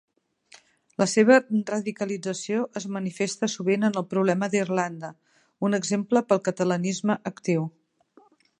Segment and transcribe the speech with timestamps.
[1.01, 5.11] La seva radicalització es manifesta sovint en el problema d'Irlanda,
[5.69, 7.69] un exemple pel catalanisme actiu.